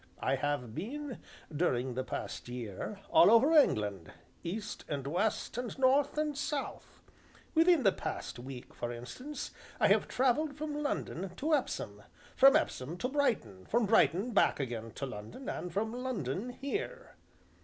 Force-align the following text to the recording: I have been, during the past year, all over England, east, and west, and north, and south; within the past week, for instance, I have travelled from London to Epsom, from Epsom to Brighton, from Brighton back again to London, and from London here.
I 0.19 0.33
have 0.33 0.73
been, 0.73 1.19
during 1.55 1.93
the 1.93 2.03
past 2.03 2.49
year, 2.49 2.99
all 3.11 3.29
over 3.29 3.51
England, 3.53 4.11
east, 4.43 4.83
and 4.89 5.05
west, 5.05 5.59
and 5.59 5.77
north, 5.77 6.17
and 6.17 6.35
south; 6.35 7.03
within 7.53 7.83
the 7.83 7.91
past 7.91 8.39
week, 8.39 8.73
for 8.73 8.91
instance, 8.91 9.51
I 9.79 9.89
have 9.89 10.07
travelled 10.07 10.57
from 10.57 10.73
London 10.73 11.29
to 11.35 11.53
Epsom, 11.53 12.01
from 12.35 12.55
Epsom 12.55 12.97
to 12.97 13.09
Brighton, 13.09 13.67
from 13.67 13.85
Brighton 13.85 14.31
back 14.31 14.59
again 14.59 14.89
to 14.93 15.05
London, 15.05 15.47
and 15.47 15.71
from 15.71 15.93
London 15.93 16.49
here. 16.49 17.13